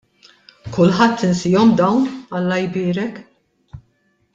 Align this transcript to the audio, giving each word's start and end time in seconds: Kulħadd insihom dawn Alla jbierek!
Kulħadd 0.77 1.27
insihom 1.29 1.75
dawn 1.83 2.09
Alla 2.41 2.61
jbierek! 2.67 3.25